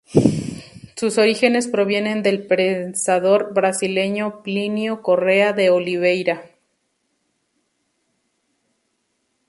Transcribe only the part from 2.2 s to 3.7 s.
del pensador